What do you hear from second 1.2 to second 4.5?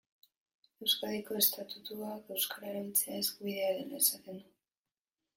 estatutuak euskara erabiltzea eskubidea dela esaten du.